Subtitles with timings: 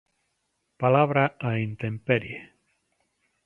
[0.81, 2.39] Palabra á intemperie.